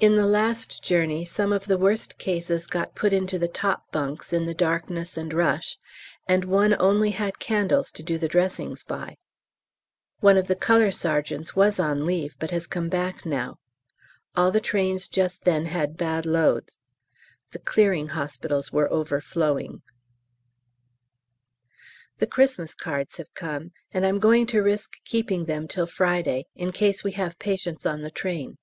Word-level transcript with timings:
In 0.00 0.16
the 0.16 0.24
last 0.26 0.82
journey 0.82 1.26
some 1.26 1.52
of 1.52 1.66
the 1.66 1.76
worst 1.76 2.16
cases 2.16 2.66
got 2.66 2.94
put 2.94 3.12
into 3.12 3.38
the 3.38 3.48
top 3.48 3.92
bunks, 3.92 4.32
in 4.32 4.46
the 4.46 4.54
darkness 4.54 5.18
and 5.18 5.30
rush, 5.34 5.76
and 6.26 6.46
one 6.46 6.74
only 6.80 7.10
had 7.10 7.38
candles 7.38 7.90
to 7.92 8.02
do 8.02 8.16
the 8.16 8.28
dressings 8.28 8.82
by. 8.82 9.18
One 10.20 10.38
of 10.38 10.46
the 10.48 10.56
C.S.'s 10.58 11.54
was 11.54 11.78
on 11.78 12.06
leave, 12.06 12.34
but 12.38 12.50
has 12.50 12.66
come 12.66 12.88
back 12.88 13.26
now. 13.26 13.58
All 14.34 14.50
the 14.50 14.62
trains 14.62 15.06
just 15.06 15.44
then 15.44 15.66
had 15.66 15.98
bad 15.98 16.24
loads: 16.24 16.80
the 17.50 17.58
Clearing 17.58 18.08
Hospitals 18.08 18.72
were 18.72 18.90
overflowing. 18.90 19.82
The 22.16 22.28
Xmas 22.48 22.74
Cards 22.74 23.18
have 23.18 23.34
come, 23.34 23.72
and 23.92 24.06
I'm 24.06 24.18
going 24.18 24.46
to 24.46 24.62
risk 24.62 24.92
keeping 25.04 25.44
them 25.44 25.68
till 25.68 25.86
Friday, 25.86 26.46
in 26.54 26.72
case 26.72 27.04
we 27.04 27.12
have 27.12 27.38
patients 27.38 27.84
on 27.84 28.00
the 28.00 28.10
train. 28.10 28.56